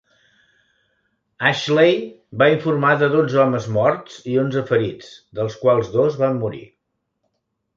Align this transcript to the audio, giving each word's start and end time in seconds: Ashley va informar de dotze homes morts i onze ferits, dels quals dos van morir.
Ashley 1.49 1.91
va 2.43 2.47
informar 2.53 2.93
de 3.03 3.11
dotze 3.17 3.37
homes 3.43 3.67
morts 3.77 4.17
i 4.33 4.41
onze 4.45 4.65
ferits, 4.71 5.13
dels 5.41 5.59
quals 5.67 5.93
dos 5.99 6.19
van 6.25 6.41
morir. 6.47 6.67